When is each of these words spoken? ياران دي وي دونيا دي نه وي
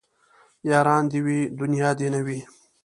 ياران 0.69 1.03
دي 1.11 1.19
وي 1.25 1.39
دونيا 1.57 1.89
دي 1.99 2.07
نه 2.13 2.19
وي 2.25 2.39